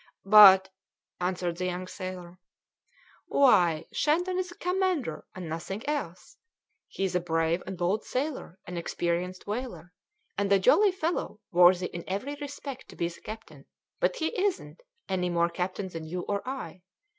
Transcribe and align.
"But" 0.25 0.67
answered 1.21 1.57
the 1.57 1.65
young 1.67 1.85
sailor 1.85 2.39
"Why, 3.27 3.85
Shandon 3.93 4.39
is 4.39 4.51
commander, 4.51 5.25
and 5.35 5.47
nothing 5.47 5.87
else; 5.87 6.37
he's 6.87 7.13
a 7.13 7.19
brave 7.19 7.61
and 7.67 7.77
bold 7.77 8.03
sailor, 8.03 8.57
an 8.65 8.77
experienced 8.77 9.45
whaler, 9.45 9.93
and 10.39 10.51
a 10.51 10.57
jolly 10.57 10.91
fellow 10.91 11.39
worthy 11.51 11.85
in 11.85 12.03
every 12.07 12.33
respect 12.41 12.87
to 12.89 12.95
be 12.95 13.09
the 13.09 13.21
captain, 13.21 13.67
but 13.99 14.15
he 14.15 14.29
isn't 14.43 14.81
any 15.07 15.29
more 15.29 15.49
captain 15.49 15.87
than 15.89 16.05
you 16.07 16.21
or 16.21 16.41
I. 16.49 16.81